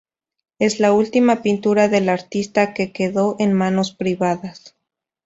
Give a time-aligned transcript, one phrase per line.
[0.57, 4.73] Es la última pintura del artista que quedó en manos privadas.